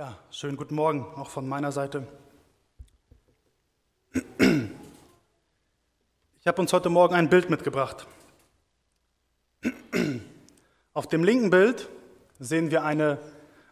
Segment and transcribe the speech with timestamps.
[0.00, 2.06] Ja, schönen guten Morgen auch von meiner Seite.
[6.40, 8.06] Ich habe uns heute Morgen ein Bild mitgebracht.
[10.94, 11.86] Auf dem linken Bild
[12.38, 13.18] sehen wir eine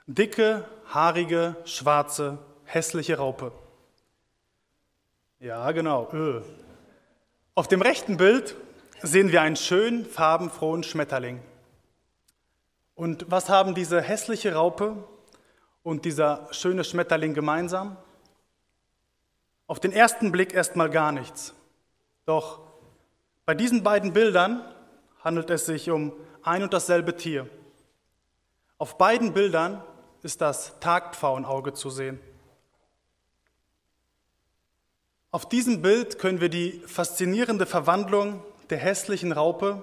[0.07, 3.51] dicke, haarige, schwarze, hässliche Raupe.
[5.39, 6.11] Ja, genau.
[6.13, 6.43] Öh.
[7.55, 8.55] Auf dem rechten Bild
[9.01, 11.41] sehen wir einen schön farbenfrohen Schmetterling.
[12.95, 15.09] Und was haben diese hässliche Raupe
[15.89, 17.97] und dieser schöne Schmetterling gemeinsam?
[19.67, 21.55] Auf den ersten Blick erstmal gar nichts.
[22.27, 22.61] Doch
[23.47, 24.63] bei diesen beiden Bildern
[25.25, 27.49] handelt es sich um ein und dasselbe Tier.
[28.77, 29.83] Auf beiden Bildern
[30.23, 32.21] ist das Tagpfauenauge zu sehen.
[35.31, 39.83] Auf diesem Bild können wir die faszinierende Verwandlung der hässlichen Raupe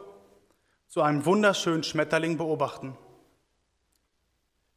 [0.87, 2.95] zu einem wunderschönen Schmetterling beobachten.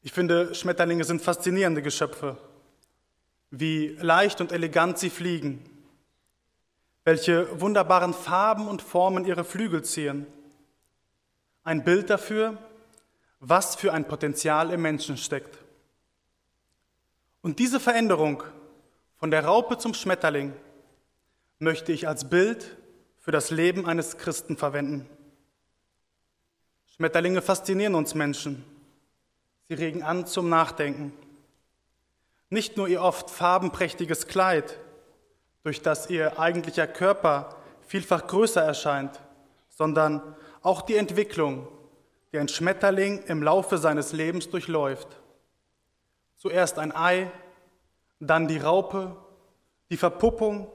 [0.09, 2.39] Ich finde, Schmetterlinge sind faszinierende Geschöpfe,
[3.51, 5.63] wie leicht und elegant sie fliegen,
[7.05, 10.27] welche wunderbaren Farben und Formen ihre Flügel ziehen.
[11.63, 12.57] Ein Bild dafür,
[13.41, 15.59] was für ein Potenzial im Menschen steckt.
[17.43, 18.43] Und diese Veränderung
[19.19, 20.55] von der Raupe zum Schmetterling
[21.59, 22.79] möchte ich als Bild
[23.19, 25.07] für das Leben eines Christen verwenden.
[26.97, 28.78] Schmetterlinge faszinieren uns Menschen.
[29.69, 31.13] Sie regen an zum Nachdenken.
[32.49, 34.79] Nicht nur ihr oft farbenprächtiges Kleid,
[35.63, 37.55] durch das ihr eigentlicher Körper
[37.87, 39.21] vielfach größer erscheint,
[39.69, 41.69] sondern auch die Entwicklung,
[42.33, 45.09] die ein Schmetterling im Laufe seines Lebens durchläuft.
[46.37, 47.31] Zuerst ein Ei,
[48.21, 49.17] dann die Raupe,
[49.91, 50.73] die Verpuppung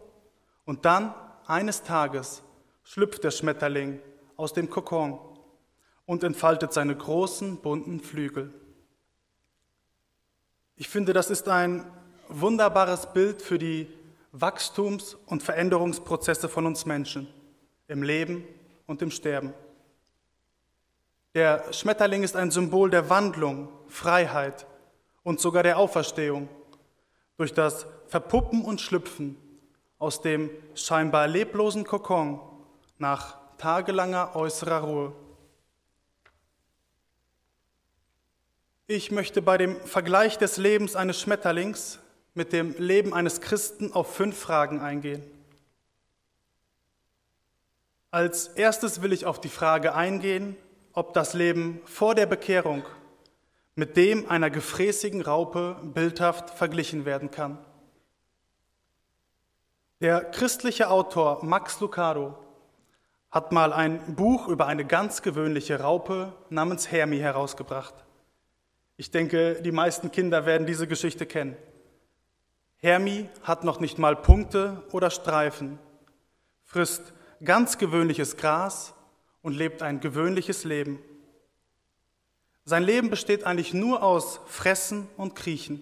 [0.65, 1.15] und dann
[1.47, 2.43] eines Tages
[2.83, 3.99] schlüpft der Schmetterling
[4.37, 5.19] aus dem Kokon
[6.05, 8.53] und entfaltet seine großen bunten Flügel.
[10.75, 11.85] Ich finde, das ist ein
[12.29, 13.87] wunderbares Bild für die
[14.31, 17.27] Wachstums- und Veränderungsprozesse von uns Menschen
[17.87, 18.43] im Leben
[18.87, 19.53] und im Sterben.
[21.35, 24.65] Der Schmetterling ist ein Symbol der Wandlung, Freiheit
[25.21, 26.49] und sogar der Auferstehung
[27.37, 29.37] durch das Verpuppen und Schlüpfen
[29.99, 32.39] aus dem scheinbar leblosen Kokon
[32.97, 35.13] nach tagelanger äußerer Ruhe.
[38.87, 41.99] Ich möchte bei dem Vergleich des Lebens eines Schmetterlings
[42.33, 45.23] mit dem Leben eines Christen auf fünf Fragen eingehen.
[48.11, 50.57] Als erstes will ich auf die Frage eingehen,
[50.91, 52.83] ob das Leben vor der Bekehrung
[53.75, 57.57] mit dem einer gefräßigen Raupe bildhaft verglichen werden kann.
[60.01, 62.37] Der christliche Autor Max Lucado
[63.31, 68.02] hat mal ein Buch über eine ganz gewöhnliche Raupe namens Hermi herausgebracht.
[68.97, 71.57] Ich denke, die meisten Kinder werden diese Geschichte kennen.
[72.77, 75.79] Hermi hat noch nicht mal Punkte oder Streifen,
[76.63, 78.93] frisst ganz gewöhnliches Gras
[79.41, 80.99] und lebt ein gewöhnliches Leben.
[82.65, 85.81] Sein Leben besteht eigentlich nur aus Fressen und Kriechen.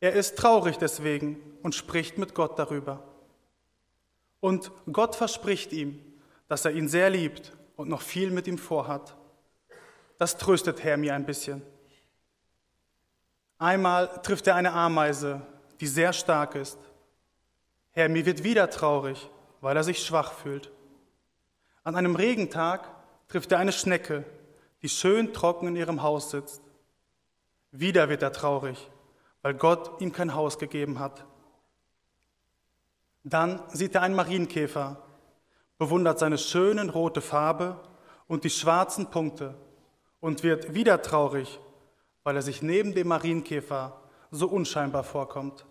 [0.00, 3.04] Er ist traurig deswegen und spricht mit Gott darüber.
[4.40, 6.00] Und Gott verspricht ihm,
[6.48, 9.14] dass er ihn sehr liebt und noch viel mit ihm vorhat.
[10.18, 11.62] Das tröstet Hermi ein bisschen.
[13.60, 15.42] Einmal trifft er eine Ameise,
[15.80, 16.78] die sehr stark ist.
[17.90, 19.28] Hermi wird wieder traurig,
[19.60, 20.72] weil er sich schwach fühlt.
[21.84, 22.88] An einem Regentag
[23.28, 24.24] trifft er eine Schnecke,
[24.80, 26.62] die schön trocken in ihrem Haus sitzt.
[27.70, 28.90] Wieder wird er traurig,
[29.42, 31.26] weil Gott ihm kein Haus gegeben hat.
[33.24, 34.96] Dann sieht er einen Marienkäfer,
[35.76, 37.78] bewundert seine schöne rote Farbe
[38.26, 39.54] und die schwarzen Punkte
[40.18, 41.60] und wird wieder traurig,
[42.24, 44.00] weil er sich neben dem Marienkäfer
[44.30, 45.66] so unscheinbar vorkommt.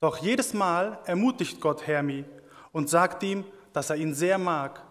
[0.00, 2.24] Doch jedes Mal ermutigt Gott Hermi
[2.72, 4.84] und sagt ihm, dass er ihn sehr mag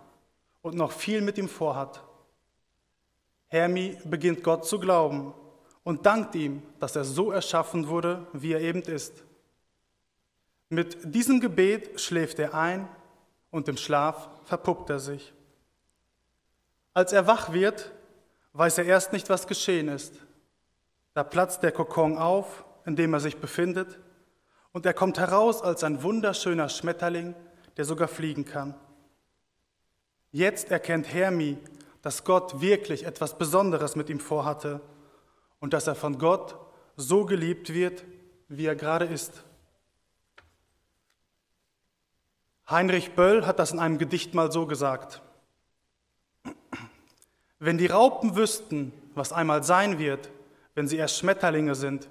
[0.61, 2.03] und noch viel mit ihm vorhat.
[3.47, 5.33] Hermi beginnt Gott zu glauben
[5.83, 9.23] und dankt ihm, dass er so erschaffen wurde, wie er eben ist.
[10.69, 12.87] Mit diesem Gebet schläft er ein
[13.49, 15.33] und im Schlaf verpuppt er sich.
[16.93, 17.91] Als er wach wird,
[18.53, 20.15] weiß er erst nicht, was geschehen ist.
[21.13, 23.99] Da platzt der Kokon auf, in dem er sich befindet,
[24.71, 27.35] und er kommt heraus als ein wunderschöner Schmetterling,
[27.77, 28.73] der sogar fliegen kann.
[30.31, 31.57] Jetzt erkennt Hermi,
[32.01, 34.79] dass Gott wirklich etwas Besonderes mit ihm vorhatte
[35.59, 36.55] und dass er von Gott
[36.95, 38.05] so geliebt wird,
[38.47, 39.43] wie er gerade ist.
[42.69, 45.21] Heinrich Böll hat das in einem Gedicht mal so gesagt.
[47.63, 50.31] Wenn die Raupen wüssten, was einmal sein wird,
[50.73, 52.09] wenn sie erst Schmetterlinge sind,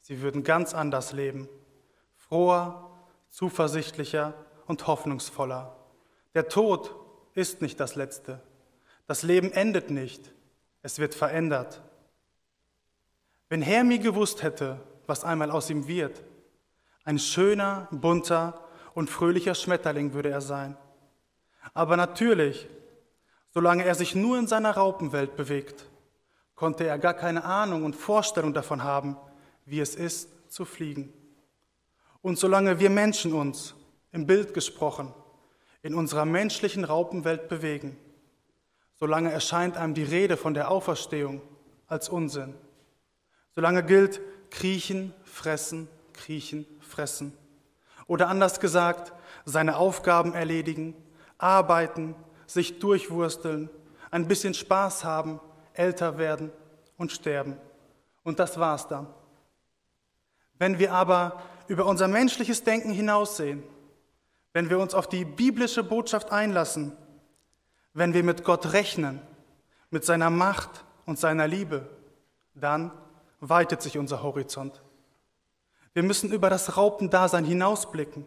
[0.00, 1.48] sie würden ganz anders leben.
[2.16, 2.92] Froher,
[3.28, 4.34] zuversichtlicher
[4.66, 5.74] und hoffnungsvoller.
[6.34, 6.94] Der Tod
[7.34, 8.40] ist nicht das Letzte.
[9.08, 10.32] Das Leben endet nicht.
[10.80, 11.82] Es wird verändert.
[13.48, 16.22] Wenn Hermi gewusst hätte, was einmal aus ihm wird,
[17.02, 18.64] ein schöner, bunter
[18.94, 20.76] und fröhlicher Schmetterling würde er sein.
[21.72, 22.68] Aber natürlich,
[23.54, 25.86] solange er sich nur in seiner Raupenwelt bewegt,
[26.56, 29.16] konnte er gar keine Ahnung und Vorstellung davon haben,
[29.64, 31.12] wie es ist, zu fliegen.
[32.20, 33.74] Und solange wir Menschen uns,
[34.10, 35.12] im Bild gesprochen,
[35.82, 37.96] in unserer menschlichen Raupenwelt bewegen,
[38.94, 41.40] solange erscheint einem die Rede von der Auferstehung
[41.86, 42.54] als Unsinn.
[43.54, 44.20] Solange gilt
[44.50, 47.36] kriechen, fressen, kriechen, fressen.
[48.06, 49.12] Oder anders gesagt,
[49.44, 50.94] seine Aufgaben erledigen,
[51.38, 52.14] arbeiten,
[52.46, 53.70] sich durchwursteln,
[54.10, 55.40] ein bisschen Spaß haben,
[55.72, 56.52] älter werden
[56.96, 57.56] und sterben.
[58.22, 59.06] Und das war's dann.
[60.58, 63.62] Wenn wir aber über unser menschliches Denken hinaussehen,
[64.52, 66.96] wenn wir uns auf die biblische Botschaft einlassen,
[67.92, 69.20] wenn wir mit Gott rechnen,
[69.90, 71.88] mit seiner Macht und seiner Liebe,
[72.54, 72.92] dann
[73.40, 74.82] weitet sich unser Horizont.
[75.92, 78.24] Wir müssen über das Raupendasein hinausblicken.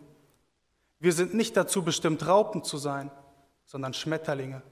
[1.00, 3.12] Wir sind nicht dazu bestimmt, Raupen zu sein,
[3.68, 4.64] sondern Schmetterlinge.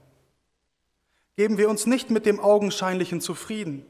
[1.36, 3.86] Geben wir uns nicht mit dem Augenscheinlichen zufrieden,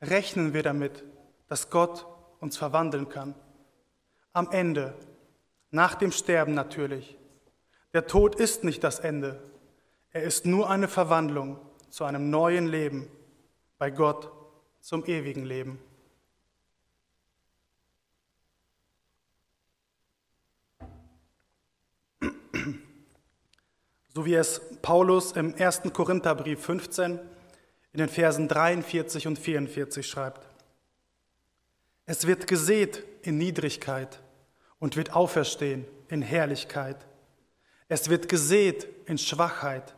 [0.00, 1.02] rechnen wir damit,
[1.48, 2.06] dass Gott
[2.38, 3.34] uns verwandeln kann.
[4.32, 4.94] Am Ende,
[5.70, 7.18] nach dem Sterben natürlich.
[7.94, 9.42] Der Tod ist nicht das Ende,
[10.10, 11.58] er ist nur eine Verwandlung
[11.90, 13.10] zu einem neuen Leben
[13.78, 14.30] bei Gott
[14.80, 15.80] zum ewigen Leben.
[24.18, 25.82] So wie es Paulus im 1.
[25.92, 27.20] Korintherbrief 15
[27.92, 30.44] in den Versen 43 und 44 schreibt.
[32.04, 34.18] Es wird gesät in Niedrigkeit
[34.80, 36.96] und wird auferstehen in Herrlichkeit.
[37.86, 39.94] Es wird gesät in Schwachheit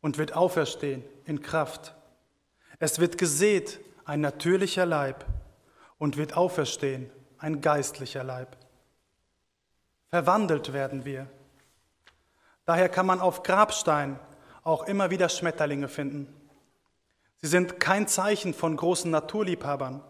[0.00, 1.96] und wird auferstehen in Kraft.
[2.78, 5.26] Es wird gesät ein natürlicher Leib
[5.98, 8.56] und wird auferstehen ein geistlicher Leib.
[10.06, 11.26] Verwandelt werden wir
[12.70, 14.20] Daher kann man auf Grabsteinen
[14.62, 16.32] auch immer wieder Schmetterlinge finden.
[17.38, 20.04] Sie sind kein Zeichen von großen Naturliebhabern,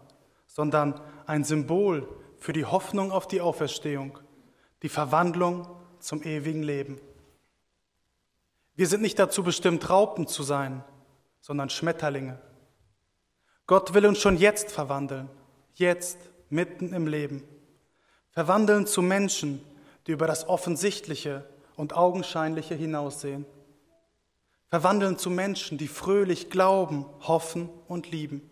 [0.45, 4.19] sondern ein Symbol für die Hoffnung auf die Auferstehung,
[4.83, 5.67] die Verwandlung
[5.97, 7.01] zum ewigen Leben.
[8.75, 10.83] Wir sind nicht dazu bestimmt, Raupen zu sein,
[11.39, 12.39] sondern Schmetterlinge.
[13.65, 15.31] Gott will uns schon jetzt verwandeln,
[15.73, 16.19] jetzt,
[16.51, 17.41] mitten im Leben.
[18.29, 19.65] Verwandeln zu Menschen,
[20.05, 21.43] die über das Offensichtliche
[21.81, 23.43] und Augenscheinliche hinaussehen.
[24.67, 28.47] Verwandeln zu Menschen, die fröhlich glauben, hoffen und lieben.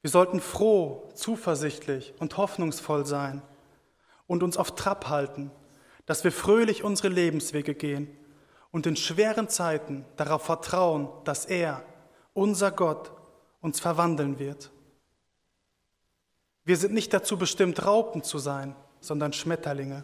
[0.00, 3.42] Wir sollten froh, zuversichtlich und hoffnungsvoll sein
[4.26, 5.52] und uns auf Trab halten,
[6.04, 8.08] dass wir fröhlich unsere Lebenswege gehen
[8.72, 11.84] und in schweren Zeiten darauf vertrauen, dass er,
[12.34, 13.12] unser Gott,
[13.60, 14.72] uns verwandeln wird.
[16.64, 20.02] Wir sind nicht dazu bestimmt, Raupen zu sein, sondern Schmetterlinge.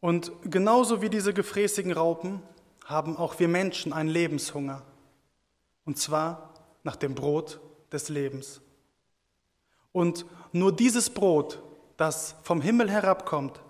[0.00, 2.42] Und genauso wie diese gefräßigen Raupen
[2.84, 4.82] haben auch wir Menschen einen Lebenshunger.
[5.84, 7.60] Und zwar nach dem Brot
[7.92, 8.60] des Lebens.
[9.92, 11.62] Und nur dieses Brot,
[11.96, 13.60] das vom Himmel herabkommt,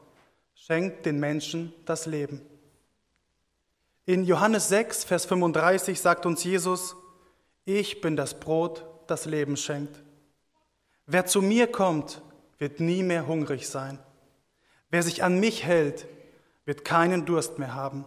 [0.54, 2.42] schenkt den Menschen das Leben.
[4.06, 6.96] In Johannes 6, Vers 35 sagt uns Jesus,
[7.64, 10.02] ich bin das Brot, das Leben schenkt.
[11.06, 12.22] Wer zu mir kommt,
[12.58, 13.98] wird nie mehr hungrig sein.
[14.90, 16.06] Wer sich an mich hält,
[16.70, 18.04] wird keinen Durst mehr haben.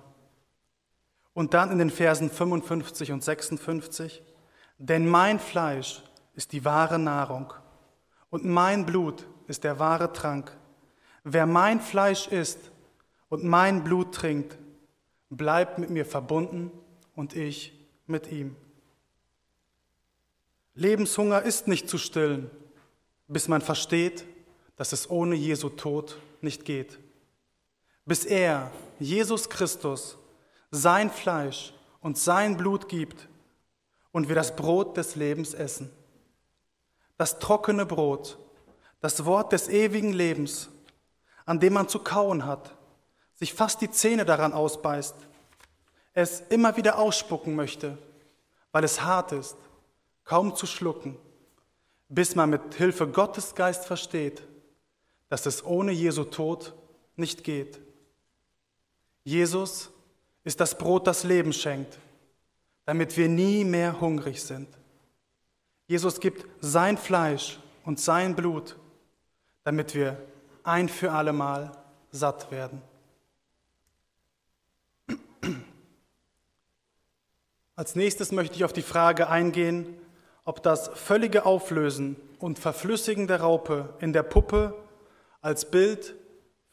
[1.33, 4.23] Und dann in den Versen 55 und 56,
[4.77, 6.01] denn mein Fleisch
[6.33, 7.53] ist die wahre Nahrung
[8.29, 10.55] und mein Blut ist der wahre Trank.
[11.25, 12.71] Wer mein Fleisch isst
[13.27, 14.57] und mein Blut trinkt,
[15.29, 16.71] bleibt mit mir verbunden
[17.17, 17.73] und ich
[18.07, 18.55] mit ihm.
[20.73, 22.49] Lebenshunger ist nicht zu stillen,
[23.27, 24.23] bis man versteht,
[24.77, 27.02] dass es ohne Jesu Tod nicht geht
[28.05, 30.17] bis er, Jesus Christus,
[30.71, 33.27] sein Fleisch und sein Blut gibt
[34.11, 35.91] und wir das Brot des Lebens essen.
[37.17, 38.37] Das trockene Brot,
[38.99, 40.69] das Wort des ewigen Lebens,
[41.45, 42.75] an dem man zu kauen hat,
[43.35, 45.15] sich fast die Zähne daran ausbeißt,
[46.13, 47.97] es immer wieder ausspucken möchte,
[48.71, 49.57] weil es hart ist,
[50.23, 51.17] kaum zu schlucken,
[52.07, 54.43] bis man mit Hilfe Gottes Geist versteht,
[55.29, 56.73] dass es ohne Jesu Tod
[57.15, 57.79] nicht geht.
[59.23, 59.89] Jesus
[60.43, 61.97] ist das Brot, das Leben schenkt,
[62.85, 64.67] damit wir nie mehr hungrig sind.
[65.87, 68.77] Jesus gibt sein Fleisch und sein Blut,
[69.63, 70.17] damit wir
[70.63, 71.71] ein für allemal
[72.11, 72.81] satt werden.
[77.75, 79.97] Als nächstes möchte ich auf die Frage eingehen,
[80.45, 84.75] ob das völlige Auflösen und Verflüssigen der Raupe in der Puppe
[85.41, 86.13] als Bild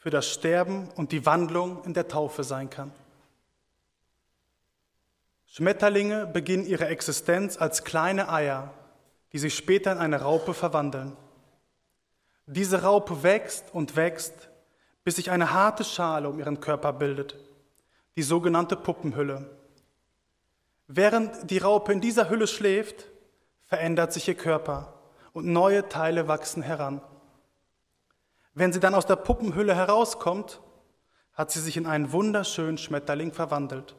[0.01, 2.91] für das Sterben und die Wandlung in der Taufe sein kann.
[5.45, 8.73] Schmetterlinge beginnen ihre Existenz als kleine Eier,
[9.31, 11.15] die sich später in eine Raupe verwandeln.
[12.47, 14.49] Diese Raupe wächst und wächst,
[15.03, 17.35] bis sich eine harte Schale um ihren Körper bildet,
[18.15, 19.55] die sogenannte Puppenhülle.
[20.87, 23.05] Während die Raupe in dieser Hülle schläft,
[23.65, 24.95] verändert sich ihr Körper
[25.31, 27.01] und neue Teile wachsen heran.
[28.53, 30.61] Wenn sie dann aus der Puppenhülle herauskommt,
[31.33, 33.95] hat sie sich in einen wunderschönen Schmetterling verwandelt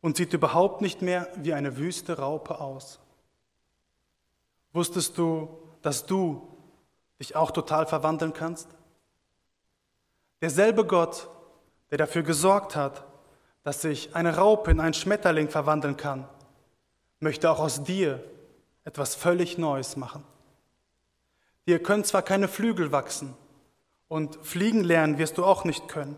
[0.00, 3.00] und sieht überhaupt nicht mehr wie eine wüste Raupe aus.
[4.72, 6.56] Wusstest du, dass du
[7.20, 8.68] dich auch total verwandeln kannst?
[10.40, 11.28] Derselbe Gott,
[11.90, 13.04] der dafür gesorgt hat,
[13.62, 16.28] dass sich eine Raupe in einen Schmetterling verwandeln kann,
[17.20, 18.22] möchte auch aus dir
[18.84, 20.24] etwas völlig Neues machen.
[21.66, 23.34] Dir können zwar keine Flügel wachsen
[24.08, 26.16] und fliegen lernen wirst du auch nicht können,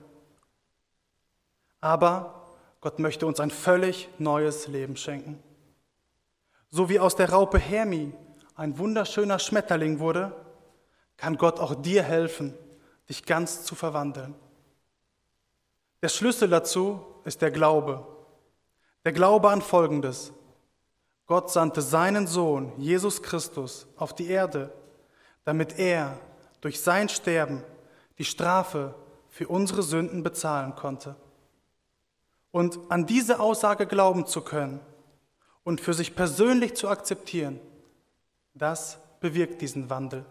[1.80, 2.46] aber
[2.80, 5.42] Gott möchte uns ein völlig neues Leben schenken.
[6.70, 8.12] So wie aus der Raupe Hermi
[8.54, 10.32] ein wunderschöner Schmetterling wurde,
[11.16, 12.54] kann Gott auch dir helfen,
[13.08, 14.34] dich ganz zu verwandeln.
[16.02, 18.06] Der Schlüssel dazu ist der Glaube.
[19.04, 20.32] Der Glaube an Folgendes.
[21.26, 24.72] Gott sandte seinen Sohn, Jesus Christus, auf die Erde,
[25.44, 26.18] damit er
[26.60, 27.62] durch sein Sterben
[28.18, 28.94] die Strafe
[29.28, 31.16] für unsere Sünden bezahlen konnte.
[32.50, 34.80] Und an diese Aussage glauben zu können
[35.64, 37.60] und für sich persönlich zu akzeptieren,
[38.54, 40.24] das bewirkt diesen Wandel.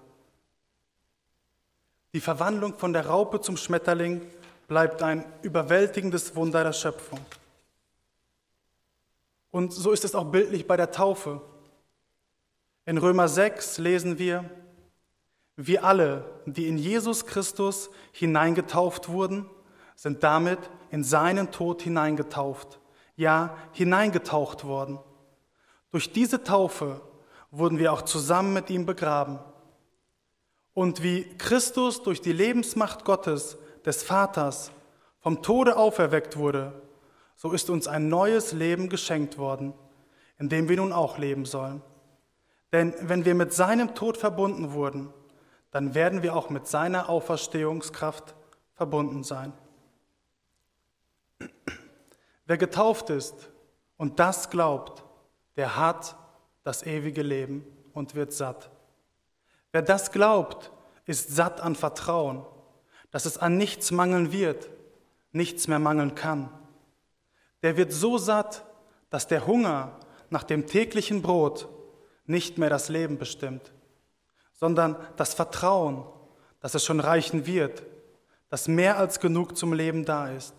[2.13, 4.21] Die Verwandlung von der Raupe zum Schmetterling
[4.67, 7.19] bleibt ein überwältigendes Wunder der Schöpfung.
[9.51, 11.41] Und so ist es auch bildlich bei der Taufe.
[12.85, 14.49] In Römer 6 lesen wir,
[15.57, 19.49] wir alle, die in Jesus Christus hineingetauft wurden,
[19.95, 20.59] sind damit
[20.91, 22.79] in seinen Tod hineingetauft,
[23.15, 24.99] ja hineingetaucht worden.
[25.91, 27.01] Durch diese Taufe
[27.49, 29.39] wurden wir auch zusammen mit ihm begraben.
[30.75, 34.71] Und wie Christus durch die Lebensmacht Gottes, des Vaters,
[35.21, 36.79] vom Tode auferweckt wurde,
[37.35, 39.73] so ist uns ein neues Leben geschenkt worden,
[40.37, 41.81] in dem wir nun auch leben sollen.
[42.71, 45.13] Denn wenn wir mit seinem Tod verbunden wurden,
[45.71, 48.35] dann werden wir auch mit seiner Auferstehungskraft
[48.73, 49.53] verbunden sein.
[52.45, 53.49] Wer getauft ist
[53.97, 55.03] und das glaubt,
[55.55, 56.15] der hat
[56.63, 58.69] das ewige Leben und wird satt.
[59.71, 60.71] Wer das glaubt,
[61.05, 62.45] ist satt an Vertrauen,
[63.11, 64.69] dass es an nichts mangeln wird,
[65.31, 66.49] nichts mehr mangeln kann
[67.61, 68.65] der wird so satt,
[69.09, 71.67] dass der Hunger nach dem täglichen Brot
[72.25, 73.73] nicht mehr das Leben bestimmt,
[74.57, 76.03] sondern das Vertrauen,
[76.59, 77.83] dass es schon reichen wird,
[78.49, 80.53] dass mehr als genug zum Leben da ist.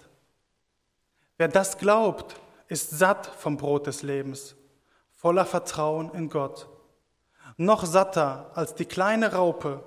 [1.37, 2.37] Wer das glaubt,
[2.69, 4.57] ist satt vom Brot des Lebens,
[5.14, 6.69] voller Vertrauen in Gott.
[7.57, 9.83] Noch satter als die kleine Raupe,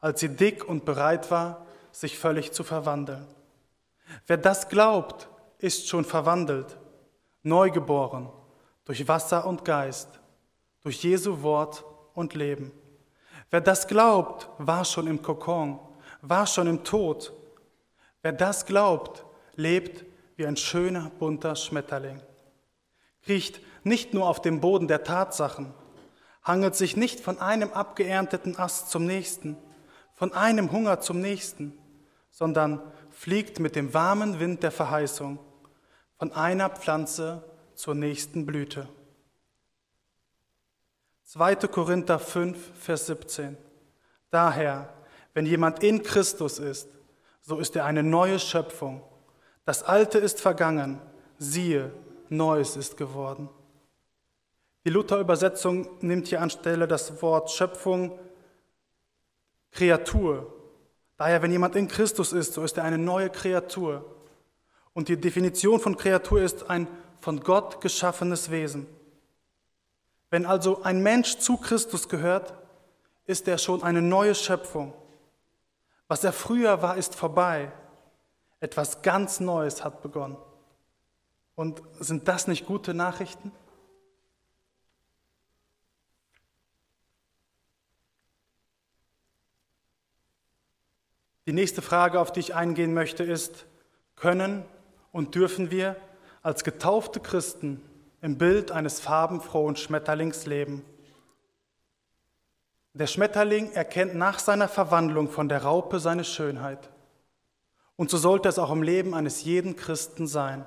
[0.00, 3.26] als sie dick und bereit war, sich völlig zu verwandeln.
[4.26, 6.78] Wer das glaubt, ist schon verwandelt,
[7.42, 8.30] neugeboren
[8.84, 10.08] durch Wasser und Geist,
[10.82, 12.72] durch Jesu Wort und Leben.
[13.50, 15.80] Wer das glaubt, war schon im Kokon,
[16.22, 17.32] war schon im Tod.
[18.22, 19.24] Wer das glaubt,
[19.56, 20.04] lebt
[20.36, 22.22] wie ein schöner, bunter Schmetterling.
[23.22, 25.74] Kriecht nicht nur auf dem Boden der Tatsachen,
[26.44, 29.56] hangelt sich nicht von einem abgeernteten Ast zum nächsten,
[30.14, 31.76] von einem Hunger zum nächsten,
[32.30, 32.80] sondern
[33.10, 35.38] fliegt mit dem warmen Wind der Verheißung
[36.18, 37.42] von einer Pflanze
[37.74, 38.88] zur nächsten Blüte.
[41.32, 41.54] 2.
[41.68, 43.56] Korinther 5, Vers 17.
[44.32, 44.92] Daher,
[45.32, 46.88] wenn jemand in Christus ist,
[47.40, 49.00] so ist er eine neue Schöpfung.
[49.64, 51.00] Das Alte ist vergangen,
[51.38, 51.92] siehe,
[52.30, 53.48] Neues ist geworden.
[54.84, 58.18] Die Luther-Übersetzung nimmt hier anstelle das Wort Schöpfung
[59.70, 60.52] Kreatur.
[61.16, 64.04] Daher, wenn jemand in Christus ist, so ist er eine neue Kreatur.
[64.94, 66.88] Und die Definition von Kreatur ist ein
[67.20, 68.88] von Gott geschaffenes Wesen.
[70.30, 72.54] Wenn also ein Mensch zu Christus gehört,
[73.26, 74.94] ist er schon eine neue Schöpfung.
[76.08, 77.70] Was er früher war, ist vorbei.
[78.60, 80.36] Etwas ganz Neues hat begonnen.
[81.56, 83.52] Und sind das nicht gute Nachrichten?
[91.46, 93.66] Die nächste Frage, auf die ich eingehen möchte, ist,
[94.14, 94.64] können
[95.10, 95.96] und dürfen wir
[96.42, 97.82] als getaufte Christen
[98.20, 100.84] im Bild eines farbenfrohen Schmetterlings leben?
[102.92, 106.90] Der Schmetterling erkennt nach seiner Verwandlung von der Raupe seine Schönheit.
[107.96, 110.64] Und so sollte es auch im Leben eines jeden Christen sein.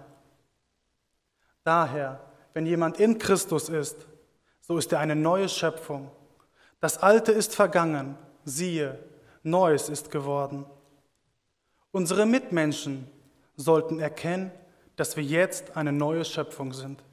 [1.63, 2.21] Daher,
[2.53, 4.07] wenn jemand in Christus ist,
[4.61, 6.11] so ist er eine neue Schöpfung.
[6.79, 8.99] Das Alte ist vergangen, siehe,
[9.43, 10.65] Neues ist geworden.
[11.91, 13.09] Unsere Mitmenschen
[13.57, 14.51] sollten erkennen,
[14.95, 17.03] dass wir jetzt eine neue Schöpfung sind.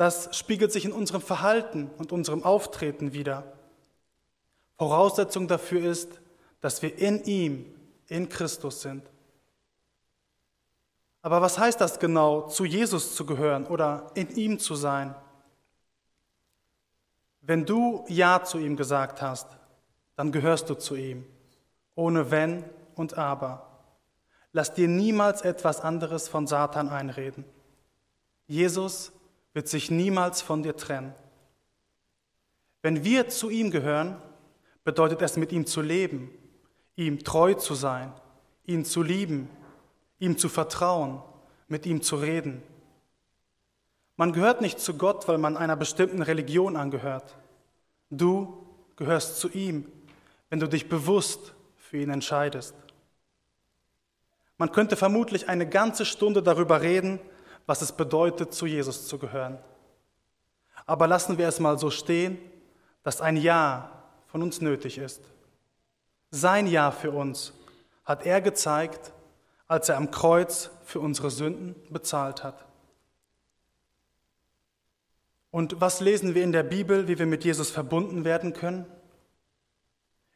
[0.00, 3.44] Das spiegelt sich in unserem Verhalten und unserem Auftreten wider.
[4.78, 6.22] Voraussetzung dafür ist,
[6.62, 7.66] dass wir in ihm,
[8.08, 9.02] in Christus sind.
[11.20, 15.14] Aber was heißt das genau, zu Jesus zu gehören oder in ihm zu sein?
[17.42, 19.48] Wenn du Ja zu ihm gesagt hast,
[20.16, 21.26] dann gehörst du zu ihm,
[21.94, 22.64] ohne Wenn
[22.94, 23.82] und Aber.
[24.54, 27.44] Lass dir niemals etwas anderes von Satan einreden.
[28.46, 29.12] Jesus
[29.52, 31.14] wird sich niemals von dir trennen.
[32.82, 34.20] Wenn wir zu ihm gehören,
[34.84, 36.30] bedeutet es mit ihm zu leben,
[36.96, 38.12] ihm treu zu sein,
[38.64, 39.48] ihn zu lieben,
[40.18, 41.22] ihm zu vertrauen,
[41.68, 42.62] mit ihm zu reden.
[44.16, 47.36] Man gehört nicht zu Gott, weil man einer bestimmten Religion angehört.
[48.10, 48.66] Du
[48.96, 49.86] gehörst zu ihm,
[50.50, 52.74] wenn du dich bewusst für ihn entscheidest.
[54.58, 57.18] Man könnte vermutlich eine ganze Stunde darüber reden,
[57.66, 59.58] was es bedeutet, zu Jesus zu gehören.
[60.86, 62.38] Aber lassen wir es mal so stehen,
[63.02, 63.90] dass ein Ja
[64.26, 65.20] von uns nötig ist.
[66.30, 67.52] Sein Ja für uns
[68.04, 69.12] hat er gezeigt,
[69.66, 72.66] als er am Kreuz für unsere Sünden bezahlt hat.
[75.50, 78.86] Und was lesen wir in der Bibel, wie wir mit Jesus verbunden werden können?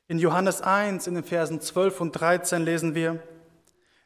[0.06, 3.22] In Johannes 1, in den Versen 12 und 13 lesen wir,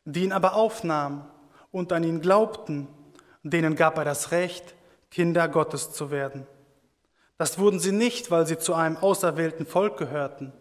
[0.04, 1.24] die ihn aber aufnahmen
[1.70, 2.88] und an ihn glaubten,
[3.50, 4.74] denen gab er das Recht,
[5.10, 6.46] Kinder Gottes zu werden.
[7.36, 10.52] Das wurden sie nicht, weil sie zu einem auserwählten Volk gehörten,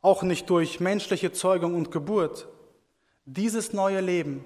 [0.00, 2.48] auch nicht durch menschliche Zeugung und Geburt.
[3.24, 4.44] Dieses neue Leben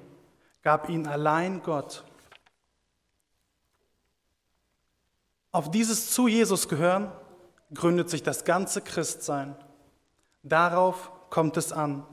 [0.63, 2.05] gab ihnen allein Gott.
[5.53, 7.11] Auf dieses zu Jesus gehören
[7.73, 9.57] gründet sich das ganze Christsein.
[10.43, 12.07] Darauf kommt es an.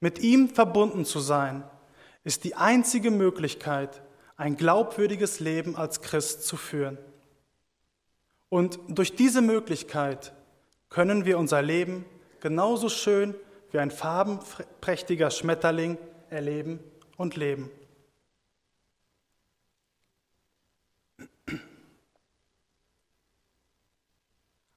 [0.00, 1.64] Mit ihm verbunden zu sein,
[2.24, 4.02] ist die einzige Möglichkeit,
[4.36, 6.98] ein glaubwürdiges Leben als Christ zu führen.
[8.48, 10.32] Und durch diese Möglichkeit
[10.88, 12.04] können wir unser Leben
[12.40, 13.34] genauso schön
[13.72, 15.98] wie ein farbenprächtiger Schmetterling
[16.30, 16.80] erleben
[17.16, 17.70] und leben.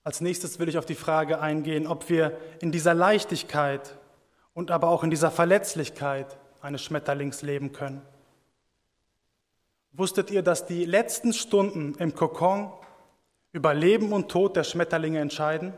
[0.04, 3.96] Als nächstes will ich auf die Frage eingehen, ob wir in dieser Leichtigkeit
[4.56, 8.02] und aber auch in dieser Verletzlichkeit eines Schmetterlings leben können.
[9.92, 12.72] Wusstet ihr, dass die letzten Stunden im Kokon
[13.52, 15.74] über Leben und Tod der Schmetterlinge entscheiden?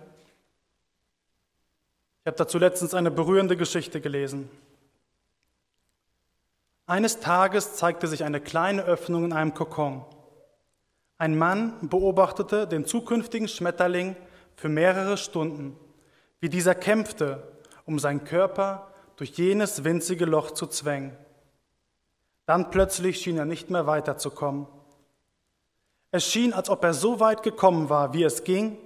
[2.22, 4.50] Ich habe dazu letztens eine berührende Geschichte gelesen.
[6.86, 10.06] Eines Tages zeigte sich eine kleine Öffnung in einem Kokon.
[11.18, 14.16] Ein Mann beobachtete den zukünftigen Schmetterling
[14.56, 15.78] für mehrere Stunden,
[16.40, 17.44] wie dieser kämpfte,
[17.86, 21.16] um seinen Körper durch jenes winzige Loch zu zwängen.
[22.52, 24.68] Dann plötzlich schien er nicht mehr weiterzukommen.
[26.12, 28.78] Es schien, als ob er so weit gekommen war, wie es ging,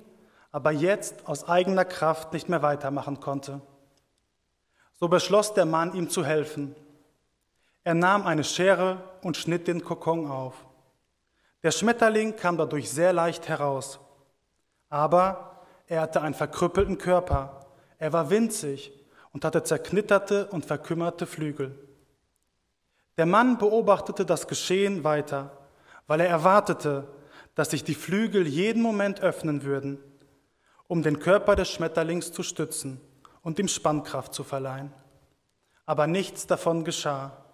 [0.52, 3.62] aber jetzt aus eigener Kraft nicht mehr weitermachen konnte.
[5.00, 6.76] So beschloss der Mann, ihm zu helfen.
[7.84, 10.54] Er nahm eine Schere und schnitt den Kokon auf.
[11.64, 14.00] Der Schmetterling kam dadurch sehr leicht heraus.
[14.90, 17.66] Aber er hatte einen verkrüppelten Körper.
[17.98, 18.94] Er war winzig
[19.34, 21.85] und hatte zerknitterte und verkümmerte Flügel.
[23.18, 25.52] Der Mann beobachtete das Geschehen weiter,
[26.08, 27.08] weil er erwartete,
[27.56, 30.00] dass sich die Flügel jeden Moment öffnen würden,
[30.88, 33.00] um den Körper des Schmetterlings zu stützen
[33.42, 34.92] und ihm Spannkraft zu verleihen.
[35.86, 37.46] Aber nichts davon geschah.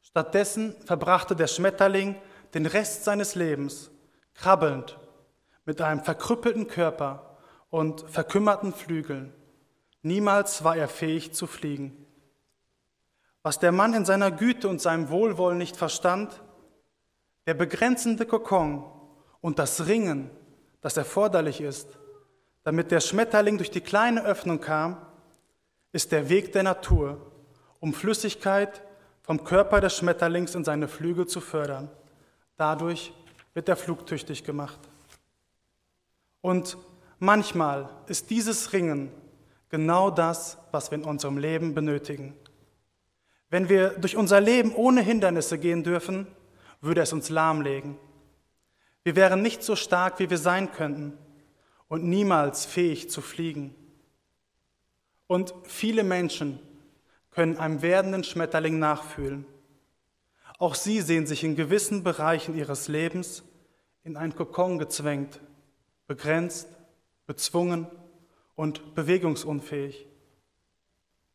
[0.00, 2.16] Stattdessen verbrachte der Schmetterling
[2.54, 3.90] den Rest seines Lebens
[4.34, 4.98] krabbelnd
[5.66, 7.36] mit einem verkrüppelten Körper
[7.68, 9.34] und verkümmerten Flügeln.
[10.02, 12.06] Niemals war er fähig zu fliegen.
[13.42, 16.42] Was der Mann in seiner Güte und seinem Wohlwollen nicht verstand,
[17.46, 18.84] der begrenzende Kokon
[19.40, 20.30] und das Ringen,
[20.82, 21.98] das erforderlich ist,
[22.64, 24.98] damit der Schmetterling durch die kleine Öffnung kam,
[25.92, 27.32] ist der Weg der Natur,
[27.80, 28.82] um Flüssigkeit
[29.22, 31.90] vom Körper des Schmetterlings in seine Flügel zu fördern.
[32.56, 33.12] Dadurch
[33.54, 34.78] wird er flugtüchtig gemacht.
[36.42, 36.76] Und
[37.18, 39.10] manchmal ist dieses Ringen
[39.68, 42.34] genau das, was wir in unserem Leben benötigen.
[43.50, 46.26] Wenn wir durch unser Leben ohne Hindernisse gehen dürfen,
[46.80, 47.98] würde es uns lahmlegen.
[49.02, 51.18] Wir wären nicht so stark, wie wir sein könnten
[51.88, 53.74] und niemals fähig zu fliegen.
[55.26, 56.60] Und viele Menschen
[57.30, 59.46] können einem werdenden Schmetterling nachfühlen.
[60.58, 63.42] Auch sie sehen sich in gewissen Bereichen ihres Lebens
[64.04, 65.40] in ein Kokon gezwängt,
[66.06, 66.68] begrenzt,
[67.26, 67.86] bezwungen
[68.54, 70.06] und bewegungsunfähig.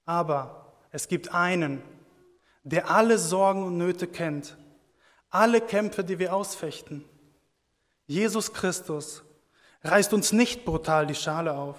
[0.06, 1.82] Aber es gibt einen,
[2.65, 4.58] der alle Sorgen und Nöte kennt,
[5.30, 7.06] alle Kämpfe, die wir ausfechten.
[8.08, 9.23] Jesus Christus
[9.84, 11.78] reißt uns nicht brutal die Schale auf.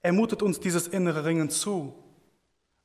[0.00, 1.92] Er mutet uns dieses innere Ringen zu,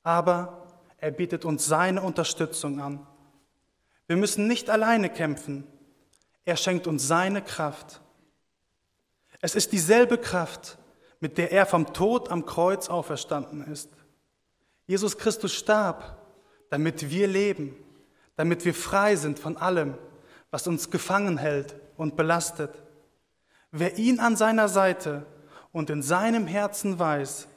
[0.02, 3.06] aber er bietet uns seine Unterstützung an.
[4.08, 5.66] Wir müssen nicht alleine kämpfen.
[6.44, 8.02] Er schenkt uns seine Kraft.
[9.42, 10.80] Es ist dieselbe Kraft,
[11.20, 13.90] mit der er vom Tod am Kreuz auferstanden ist.
[14.88, 16.25] Jesus Christus starb,
[16.70, 17.76] damit wir leben,
[18.36, 19.98] damit wir frei sind von allem,
[20.52, 22.82] was uns gefangen hält und belastet.
[23.72, 25.26] Wer ihn an seiner Seite
[25.72, 27.48] und in seinem Herzen weiß,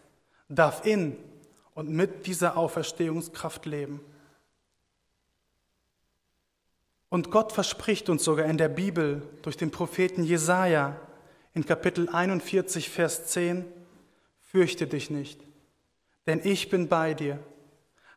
[0.49, 1.16] darf in
[1.75, 4.01] und mit dieser Auferstehungskraft leben.
[7.09, 11.01] Und Gott verspricht uns sogar in der Bibel durch den Propheten Jesaja
[11.55, 13.64] in Kapitel 41, Vers 10:
[14.40, 15.40] Fürchte dich nicht,
[16.27, 17.38] denn ich bin bei dir.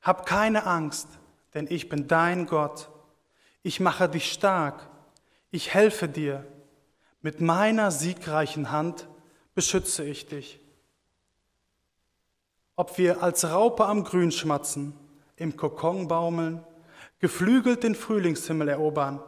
[0.01, 1.07] Hab keine Angst,
[1.53, 2.89] denn ich bin dein Gott.
[3.63, 4.89] Ich mache dich stark.
[5.51, 6.45] Ich helfe dir.
[7.21, 9.07] Mit meiner siegreichen Hand
[9.53, 10.59] beschütze ich dich.
[12.75, 14.97] Ob wir als Raupe am Grün schmatzen,
[15.35, 16.63] im Kokon baumeln
[17.21, 19.23] geflügelt den Frühlingshimmel erobern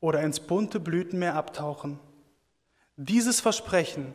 [0.00, 2.00] oder ins bunte Blütenmeer abtauchen.
[2.96, 4.12] Dieses Versprechen,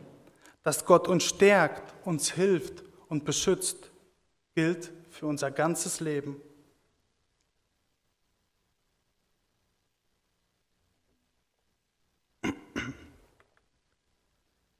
[0.62, 3.92] dass Gott uns stärkt, uns hilft und beschützt,
[4.54, 6.42] gilt für unser ganzes Leben.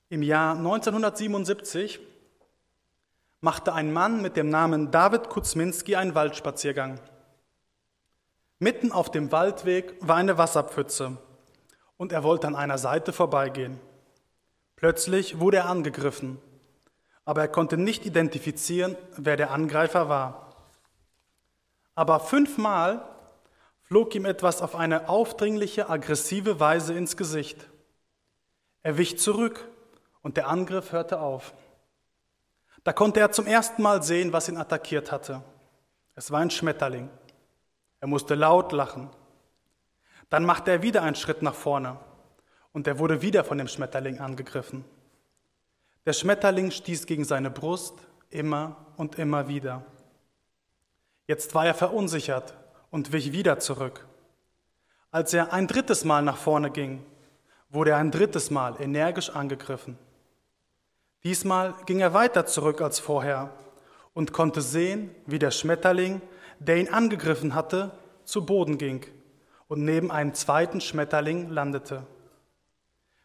[0.08, 2.00] Im Jahr 1977
[3.40, 6.98] machte ein Mann mit dem Namen David Kuzminski einen Waldspaziergang.
[8.58, 11.16] Mitten auf dem Waldweg war eine Wasserpfütze
[11.96, 13.78] und er wollte an einer Seite vorbeigehen.
[14.74, 16.40] Plötzlich wurde er angegriffen,
[17.24, 20.54] aber er konnte nicht identifizieren, wer der Angreifer war.
[21.94, 23.02] Aber fünfmal
[23.82, 27.68] flog ihm etwas auf eine aufdringliche, aggressive Weise ins Gesicht.
[28.82, 29.68] Er wich zurück
[30.22, 31.54] und der Angriff hörte auf.
[32.82, 35.42] Da konnte er zum ersten Mal sehen, was ihn attackiert hatte.
[36.14, 37.08] Es war ein Schmetterling.
[38.00, 39.08] Er musste laut lachen.
[40.28, 41.98] Dann machte er wieder einen Schritt nach vorne
[42.72, 44.84] und er wurde wieder von dem Schmetterling angegriffen.
[46.06, 47.94] Der Schmetterling stieß gegen seine Brust
[48.30, 49.84] immer und immer wieder.
[51.26, 52.54] Jetzt war er verunsichert
[52.90, 54.06] und wich wieder zurück.
[55.10, 57.04] Als er ein drittes Mal nach vorne ging,
[57.70, 59.98] wurde er ein drittes Mal energisch angegriffen.
[61.22, 63.50] Diesmal ging er weiter zurück als vorher
[64.12, 66.20] und konnte sehen, wie der Schmetterling
[66.58, 67.92] der ihn angegriffen hatte,
[68.24, 69.04] zu Boden ging
[69.68, 72.06] und neben einem zweiten Schmetterling landete.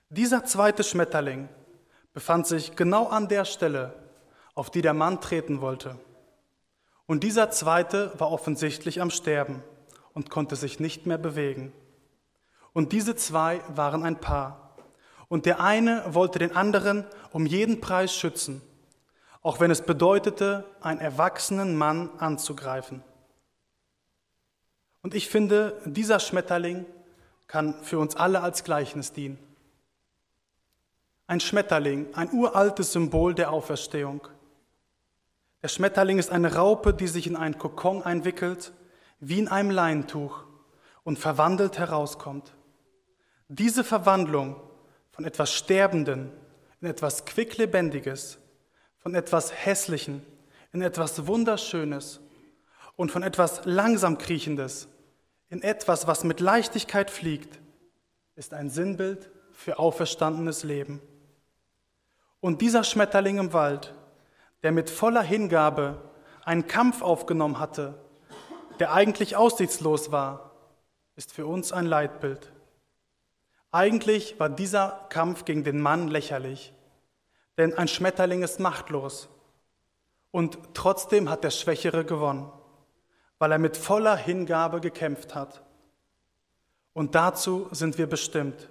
[0.09, 1.47] Dieser zweite Schmetterling
[2.13, 3.93] befand sich genau an der Stelle,
[4.55, 5.97] auf die der Mann treten wollte.
[7.05, 9.63] Und dieser zweite war offensichtlich am Sterben
[10.13, 11.73] und konnte sich nicht mehr bewegen.
[12.73, 14.75] Und diese zwei waren ein Paar.
[15.27, 18.61] Und der eine wollte den anderen um jeden Preis schützen,
[19.41, 23.03] auch wenn es bedeutete, einen erwachsenen Mann anzugreifen.
[25.01, 26.85] Und ich finde, dieser Schmetterling
[27.47, 29.39] kann für uns alle als Gleichnis dienen.
[31.29, 34.27] Ein Schmetterling, ein uraltes Symbol der Auferstehung.
[35.61, 38.73] Der Schmetterling ist eine Raupe, die sich in einen Kokon einwickelt,
[39.19, 40.43] wie in einem Leintuch
[41.03, 42.55] und verwandelt herauskommt.
[43.47, 44.59] Diese Verwandlung
[45.11, 46.31] von etwas Sterbenden
[46.81, 48.39] in etwas Quicklebendiges,
[48.97, 50.25] von etwas Hässlichen
[50.73, 52.21] in etwas Wunderschönes
[52.95, 54.87] und von etwas langsam kriechendes
[55.49, 57.59] in etwas, was mit Leichtigkeit fliegt,
[58.35, 60.99] ist ein Sinnbild für auferstandenes Leben.
[62.41, 63.93] Und dieser Schmetterling im Wald,
[64.63, 66.01] der mit voller Hingabe
[66.43, 67.99] einen Kampf aufgenommen hatte,
[68.79, 70.51] der eigentlich aussichtslos war,
[71.15, 72.51] ist für uns ein Leitbild.
[73.71, 76.73] Eigentlich war dieser Kampf gegen den Mann lächerlich,
[77.57, 79.29] denn ein Schmetterling ist machtlos.
[80.31, 82.51] Und trotzdem hat der Schwächere gewonnen
[83.39, 85.63] weil er mit voller Hingabe gekämpft hat.
[86.93, 88.69] Und dazu sind wir bestimmt,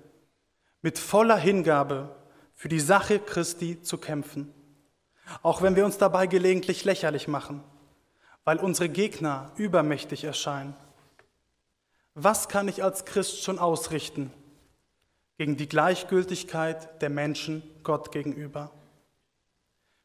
[0.82, 2.14] mit voller Hingabe
[2.58, 4.52] für die Sache Christi zu kämpfen.
[5.42, 7.62] auch wenn wir uns dabei gelegentlich lächerlich machen,
[8.44, 10.74] weil unsere Gegner übermächtig erscheinen.
[12.14, 14.32] Was kann ich als Christ schon ausrichten
[15.36, 18.70] gegen die Gleichgültigkeit der Menschen Gott gegenüber?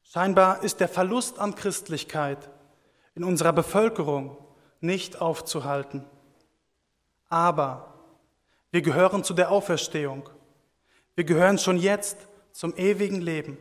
[0.03, 2.49] Scheinbar ist der Verlust an Christlichkeit
[3.15, 4.37] in unserer Bevölkerung
[4.81, 6.03] nicht aufzuhalten.
[7.29, 7.93] Aber
[8.71, 10.29] wir gehören zu der Auferstehung.
[11.15, 12.17] Wir gehören schon jetzt
[12.53, 13.57] zum ewigen Leben.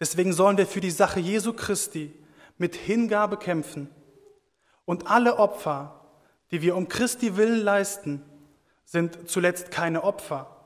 [0.00, 2.12] Deswegen sollen wir für die Sache Jesu Christi
[2.58, 3.88] mit Hingabe kämpfen.
[4.84, 6.00] Und alle Opfer,
[6.50, 8.22] die wir um Christi willen leisten,
[8.84, 10.64] sind zuletzt keine Opfer,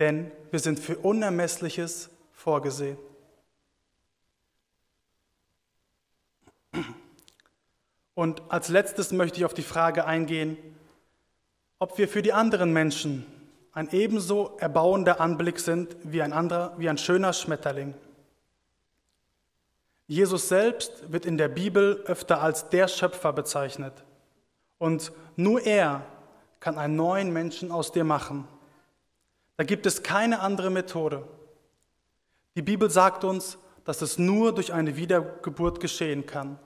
[0.00, 2.98] denn wir sind für Unermessliches vorgesehen.
[8.14, 10.56] Und als letztes möchte ich auf die Frage eingehen,
[11.78, 13.26] ob wir für die anderen Menschen
[13.74, 17.94] ein ebenso erbauender Anblick sind wie ein anderer, wie ein schöner Schmetterling.
[20.06, 23.92] Jesus selbst wird in der Bibel öfter als der Schöpfer bezeichnet.
[24.78, 26.02] Und nur er
[26.60, 28.46] kann einen neuen Menschen aus dir machen.
[29.56, 31.26] Da gibt es keine andere Methode.
[32.54, 36.58] Die Bibel sagt uns, dass es nur durch eine Wiedergeburt geschehen kann.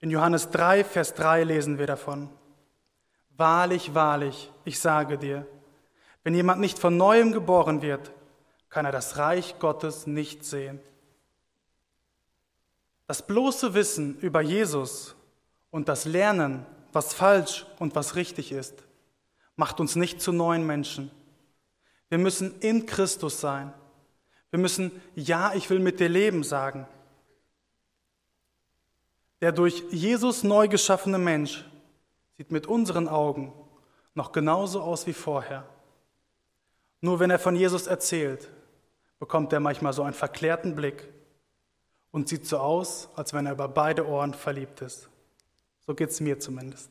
[0.00, 2.28] In Johannes 3, Vers 3 lesen wir davon.
[3.36, 5.46] Wahrlich, wahrlich, ich sage dir,
[6.22, 8.12] wenn jemand nicht von neuem geboren wird,
[8.68, 10.80] kann er das Reich Gottes nicht sehen.
[13.06, 15.16] Das bloße Wissen über Jesus
[15.70, 18.84] und das Lernen, was falsch und was richtig ist,
[19.56, 21.10] macht uns nicht zu neuen Menschen.
[22.08, 23.72] Wir müssen in Christus sein.
[24.50, 26.86] Wir müssen Ja, ich will mit dir leben sagen.
[29.40, 31.64] Der durch Jesus neu geschaffene Mensch
[32.36, 33.52] sieht mit unseren Augen
[34.14, 35.66] noch genauso aus wie vorher.
[37.00, 38.48] Nur wenn er von Jesus erzählt,
[39.18, 41.08] bekommt er manchmal so einen verklärten Blick
[42.10, 45.08] und sieht so aus, als wenn er über beide Ohren verliebt ist.
[45.86, 46.90] So geht es mir zumindest.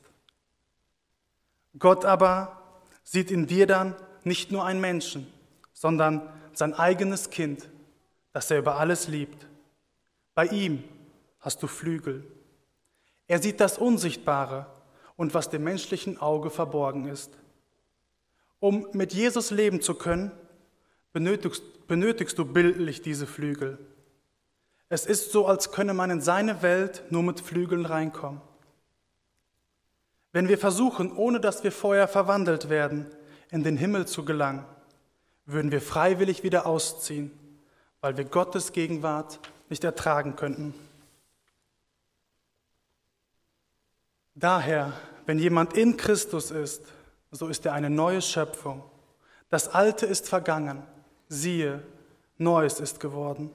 [1.78, 2.62] Gott aber
[3.04, 5.32] sieht in dir dann nicht nur einen Menschen,
[5.74, 6.22] sondern
[6.54, 7.70] sein eigenes Kind,
[8.34, 9.48] das er über alles liebt.
[10.34, 10.84] Bei ihm
[11.40, 12.30] hast du Flügel.
[13.28, 14.68] Er sieht das Unsichtbare
[15.16, 17.32] und was dem menschlichen Auge verborgen ist.
[18.60, 20.32] Um mit Jesus leben zu können,
[21.14, 23.78] benötigst, benötigst du bildlich diese Flügel.
[24.90, 28.42] Es ist so, als könne man in seine Welt nur mit Flügeln reinkommen.
[30.32, 33.08] Wenn wir versuchen, ohne dass wir vorher verwandelt werden,
[33.52, 34.66] in den Himmel zu gelangen,
[35.46, 37.32] würden wir freiwillig wieder ausziehen,
[38.02, 40.74] weil wir Gottes Gegenwart nicht ertragen könnten.
[44.36, 44.94] Daher,
[45.26, 46.84] wenn jemand in Christus ist,
[47.32, 48.84] so ist er eine neue Schöpfung.
[49.50, 50.84] Das Alte ist vergangen,
[51.28, 51.84] siehe,
[52.38, 53.52] Neues ist geworden.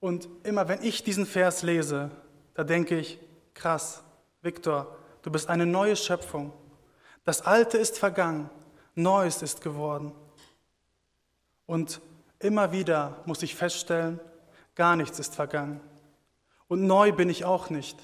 [0.00, 2.10] Und immer wenn ich diesen Vers lese,
[2.54, 3.18] da denke ich,
[3.54, 4.02] krass,
[4.42, 6.52] Viktor, du bist eine neue Schöpfung.
[7.24, 8.50] Das Alte ist vergangen,
[8.94, 10.12] Neues ist geworden.
[11.66, 12.00] Und
[12.38, 14.20] immer wieder muss ich feststellen,
[14.74, 15.80] gar nichts ist vergangen.
[16.68, 17.96] Und neu bin ich auch nicht.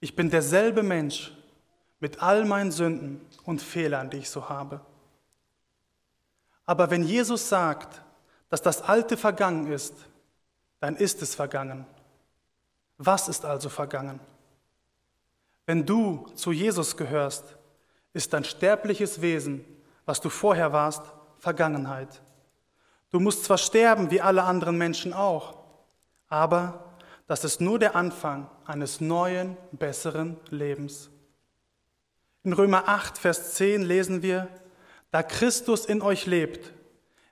[0.00, 1.32] Ich bin derselbe Mensch
[2.00, 4.80] mit all meinen Sünden und Fehlern, die ich so habe.
[6.66, 8.02] Aber wenn Jesus sagt,
[8.50, 9.94] dass das Alte vergangen ist,
[10.80, 11.86] dann ist es vergangen.
[12.98, 14.20] Was ist also vergangen?
[15.64, 17.56] Wenn du zu Jesus gehörst,
[18.12, 19.64] ist dein sterbliches Wesen,
[20.04, 21.02] was du vorher warst,
[21.38, 22.22] Vergangenheit.
[23.10, 25.58] Du musst zwar sterben wie alle anderen Menschen auch,
[26.28, 26.94] aber
[27.26, 31.10] das ist nur der Anfang eines neuen, besseren Lebens.
[32.46, 34.46] In Römer 8, Vers 10 lesen wir,
[35.10, 36.72] da Christus in euch lebt,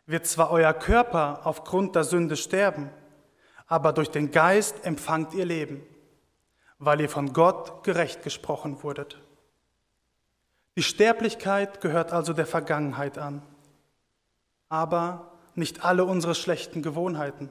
[0.06, 2.90] wird zwar euer Körper aufgrund der Sünde sterben,
[3.68, 5.86] aber durch den Geist empfangt ihr Leben,
[6.80, 9.20] weil ihr von Gott gerecht gesprochen wurdet.
[10.74, 13.40] Die Sterblichkeit gehört also der Vergangenheit an,
[14.68, 17.50] aber nicht alle unsere schlechten Gewohnheiten.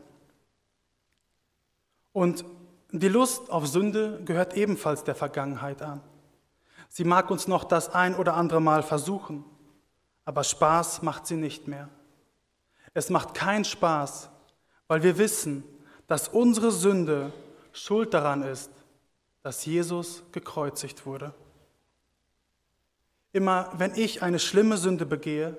[2.12, 2.44] Und
[2.92, 6.02] die Lust auf Sünde gehört ebenfalls der Vergangenheit an.
[6.96, 9.44] Sie mag uns noch das ein oder andere Mal versuchen,
[10.26, 11.90] aber Spaß macht sie nicht mehr.
[12.94, 14.30] Es macht keinen Spaß,
[14.88, 15.64] weil wir wissen,
[16.06, 17.34] dass unsere Sünde
[17.72, 18.70] schuld daran ist,
[19.42, 21.34] dass Jesus gekreuzigt wurde.
[23.32, 25.58] Immer wenn ich eine schlimme Sünde begehe,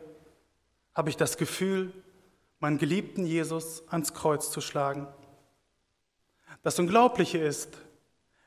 [0.94, 1.92] habe ich das Gefühl,
[2.60, 5.08] meinen geliebten Jesus ans Kreuz zu schlagen.
[6.62, 7.76] Das Unglaubliche ist,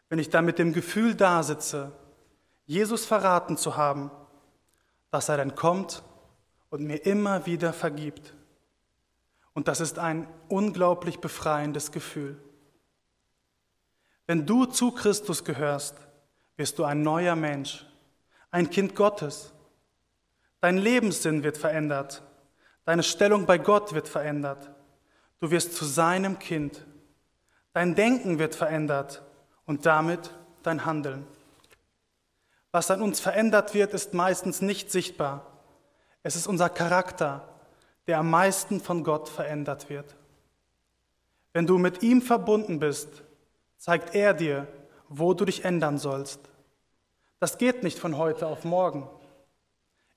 [0.07, 1.91] wenn ich dann mit dem Gefühl dasitze,
[2.67, 4.11] Jesus verraten zu haben,
[5.09, 6.03] dass er dann kommt
[6.69, 8.33] und mir immer wieder vergibt.
[9.53, 12.37] Und das ist ein unglaublich befreiendes Gefühl.
[14.27, 15.95] Wenn du zu Christus gehörst,
[16.57, 17.85] wirst du ein neuer Mensch,
[18.51, 19.53] ein Kind Gottes.
[20.59, 22.21] Dein Lebenssinn wird verändert,
[22.83, 24.69] deine Stellung bei Gott wird verändert.
[25.39, 26.85] Du wirst zu seinem Kind.
[27.71, 29.23] Dein Denken wird verändert
[29.65, 31.25] und damit dein Handeln.
[32.77, 35.47] Was an uns verändert wird, ist meistens nicht sichtbar.
[36.21, 37.41] Es ist unser Charakter,
[38.05, 40.15] der am meisten von Gott verändert wird.
[41.53, 43.23] Wenn du mit ihm verbunden bist,
[43.79, 44.67] zeigt er dir,
[45.09, 46.39] wo du dich ändern sollst.
[47.39, 49.09] Das geht nicht von heute auf morgen.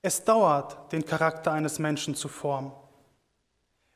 [0.02, 2.72] Es dauert, den Charakter eines Menschen zu formen.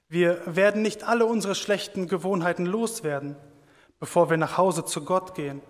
[0.08, 3.36] Wir werden nicht alle unsere schlechten Gewohnheiten loswerden,
[4.00, 5.60] bevor wir nach Hause zu Gott gehen.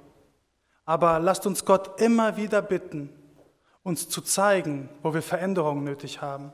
[0.84, 3.10] Aber lasst uns Gott immer wieder bitten,
[3.82, 6.52] uns zu zeigen, wo wir Veränderungen nötig haben.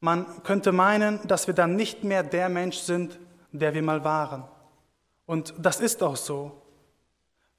[0.00, 3.18] Man könnte meinen, dass wir dann nicht mehr der Mensch sind,
[3.52, 4.44] der wir mal waren.
[5.24, 6.62] Und das ist auch so.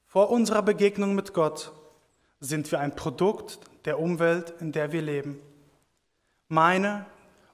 [0.06, 1.74] Vor unserer Begegnung mit Gott
[2.40, 5.40] sind wir ein Produkt der Umwelt, in der wir leben.
[6.48, 7.06] Meine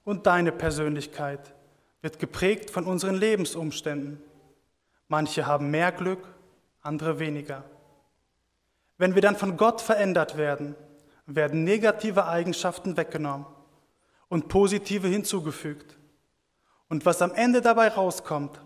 [0.03, 1.53] und deine Persönlichkeit
[2.01, 4.21] wird geprägt von unseren Lebensumständen.
[5.07, 6.32] Manche haben mehr Glück,
[6.83, 7.63] andere weniger.
[8.97, 10.75] Wenn wir dann von Gott verändert werden,
[11.25, 13.47] werden negative Eigenschaften weggenommen
[14.27, 15.97] und positive hinzugefügt.
[16.89, 18.61] Und was am Ende dabei rauskommt,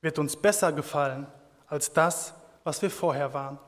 [0.00, 1.26] wird uns besser gefallen
[1.66, 3.58] als das, was wir vorher waren.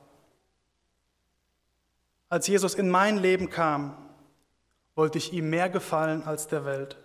[2.28, 3.96] Als Jesus in mein Leben kam,
[4.94, 6.96] wollte ich ihm mehr gefallen als der Welt.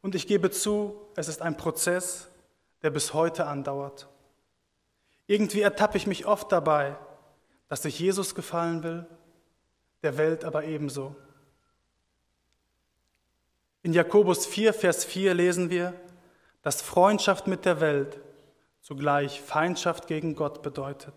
[0.00, 2.28] Und ich gebe zu, es ist ein Prozess,
[2.82, 4.08] der bis heute andauert.
[5.26, 6.96] Irgendwie ertappe ich mich oft dabei,
[7.68, 9.06] dass ich Jesus gefallen will,
[10.02, 11.14] der Welt aber ebenso.
[13.82, 15.94] In Jakobus 4, Vers 4 lesen wir,
[16.62, 18.20] dass Freundschaft mit der Welt
[18.80, 21.14] zugleich Feindschaft gegen Gott bedeutet.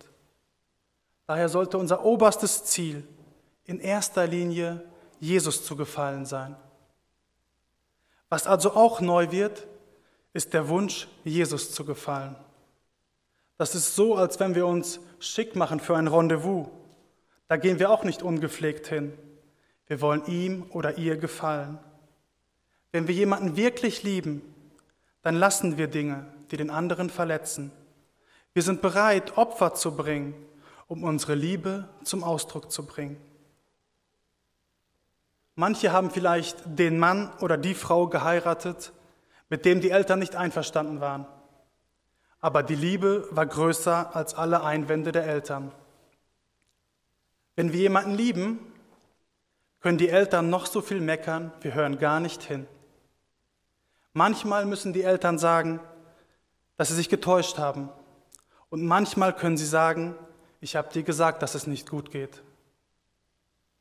[1.28, 3.08] Daher sollte unser oberstes Ziel
[3.65, 4.84] in erster Linie
[5.20, 6.56] Jesus zu gefallen sein.
[8.30, 9.68] Was also auch neu wird,
[10.34, 12.36] ist der Wunsch, Jesus zu gefallen.
[13.58, 16.68] Das ist so, als wenn wir uns schick machen für ein Rendezvous.
[17.48, 19.13] Da gehen wir auch nicht ungepflegt hin.
[19.88, 21.78] Wir wollen ihm oder ihr gefallen.
[22.91, 24.41] Wenn wir jemanden wirklich lieben,
[25.22, 27.72] dann lassen wir Dinge, die den anderen verletzen.
[28.54, 30.34] Wir sind bereit, Opfer zu bringen,
[30.88, 33.18] um unsere Liebe zum Ausdruck zu bringen.
[35.56, 38.91] Manche haben vielleicht den Mann oder die Frau geheiratet,
[39.50, 41.26] mit dem die Eltern nicht einverstanden waren.
[42.45, 45.71] Aber die Liebe war größer als alle Einwände der Eltern.
[47.55, 48.60] Wenn wir jemanden lieben,
[49.79, 52.67] können die Eltern noch so viel meckern, wir hören gar nicht hin.
[54.13, 55.79] Manchmal müssen die Eltern sagen,
[56.77, 57.89] dass sie sich getäuscht haben.
[58.69, 60.13] Und manchmal können sie sagen,
[60.62, 62.43] ich habe dir gesagt, dass es nicht gut geht.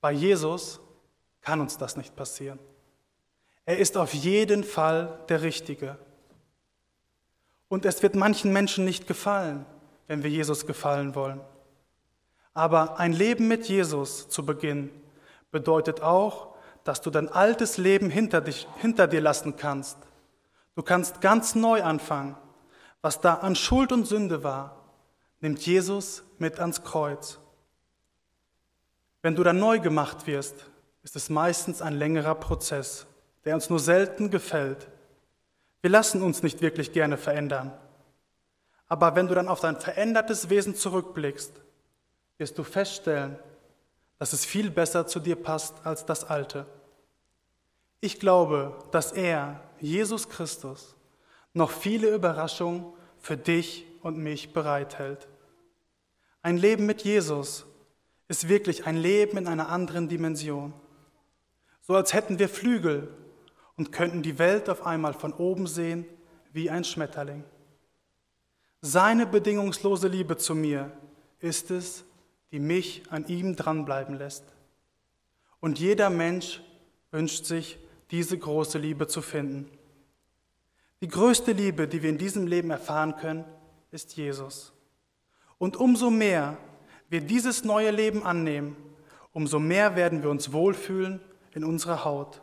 [0.00, 0.80] Bei Jesus
[1.42, 2.58] kann uns das nicht passieren.
[3.66, 5.98] Er ist auf jeden Fall der Richtige.
[7.74, 9.66] Und es wird manchen Menschen nicht gefallen,
[10.06, 11.40] wenn wir Jesus gefallen wollen.
[12.52, 14.90] Aber ein Leben mit Jesus zu beginnen
[15.50, 19.98] bedeutet auch, dass du dein altes Leben hinter, dich, hinter dir lassen kannst.
[20.76, 22.36] Du kannst ganz neu anfangen.
[23.02, 24.76] Was da an Schuld und Sünde war,
[25.40, 27.40] nimmt Jesus mit ans Kreuz.
[29.20, 30.70] Wenn du dann neu gemacht wirst,
[31.02, 33.08] ist es meistens ein längerer Prozess,
[33.44, 34.86] der uns nur selten gefällt.
[35.84, 37.70] Wir lassen uns nicht wirklich gerne verändern.
[38.88, 41.52] Aber wenn du dann auf dein verändertes Wesen zurückblickst,
[42.38, 43.38] wirst du feststellen,
[44.18, 46.64] dass es viel besser zu dir passt als das alte.
[48.00, 50.94] Ich glaube, dass er, Jesus Christus,
[51.52, 52.86] noch viele Überraschungen
[53.18, 55.28] für dich und mich bereithält.
[56.40, 57.66] Ein Leben mit Jesus
[58.28, 60.72] ist wirklich ein Leben in einer anderen Dimension
[61.86, 63.08] so als hätten wir Flügel
[63.76, 66.06] und könnten die Welt auf einmal von oben sehen
[66.52, 67.44] wie ein Schmetterling.
[68.80, 70.92] Seine bedingungslose Liebe zu mir
[71.40, 72.04] ist es,
[72.52, 74.44] die mich an ihm dranbleiben lässt.
[75.60, 76.62] Und jeder Mensch
[77.10, 77.78] wünscht sich,
[78.10, 79.70] diese große Liebe zu finden.
[81.00, 83.44] Die größte Liebe, die wir in diesem Leben erfahren können,
[83.90, 84.72] ist Jesus.
[85.58, 86.56] Und umso mehr
[87.08, 88.76] wir dieses neue Leben annehmen,
[89.32, 91.20] umso mehr werden wir uns wohlfühlen
[91.52, 92.40] in unserer Haut.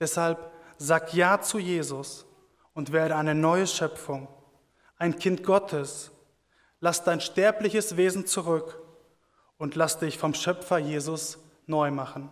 [0.00, 2.26] Deshalb sag Ja zu Jesus
[2.74, 4.28] und werde eine neue Schöpfung,
[4.96, 6.10] ein Kind Gottes.
[6.80, 8.80] Lass dein sterbliches Wesen zurück
[9.56, 12.30] und lass dich vom Schöpfer Jesus neu machen.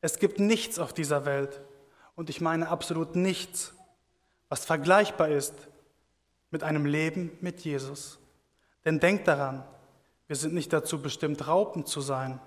[0.00, 1.60] Es gibt nichts auf dieser Welt
[2.20, 3.72] Und ich meine absolut nichts,
[4.50, 5.54] was vergleichbar ist
[6.50, 8.18] mit einem Leben mit Jesus.
[8.84, 9.64] Denn denkt daran,
[10.26, 12.38] wir sind nicht dazu bestimmt, Raupen zu sein,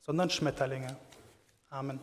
[0.00, 0.96] sondern Schmetterlinge.
[1.70, 2.00] Amen.